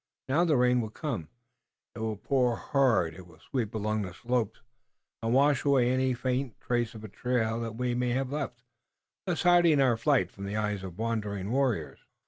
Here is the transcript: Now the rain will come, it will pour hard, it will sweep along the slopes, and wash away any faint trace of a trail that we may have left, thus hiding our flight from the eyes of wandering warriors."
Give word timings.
Now 0.27 0.43
the 0.45 0.57
rain 0.57 0.81
will 0.81 0.89
come, 0.89 1.27
it 1.93 1.99
will 1.99 2.17
pour 2.17 2.55
hard, 2.55 3.13
it 3.13 3.27
will 3.27 3.37
sweep 3.37 3.75
along 3.75 4.01
the 4.01 4.15
slopes, 4.15 4.59
and 5.21 5.31
wash 5.31 5.63
away 5.63 5.91
any 5.91 6.15
faint 6.15 6.59
trace 6.59 6.95
of 6.95 7.03
a 7.03 7.07
trail 7.07 7.59
that 7.59 7.75
we 7.75 7.93
may 7.93 8.09
have 8.09 8.31
left, 8.31 8.63
thus 9.27 9.43
hiding 9.43 9.79
our 9.79 9.97
flight 9.97 10.31
from 10.31 10.45
the 10.45 10.55
eyes 10.57 10.81
of 10.83 10.97
wandering 10.97 11.51
warriors." 11.51 11.99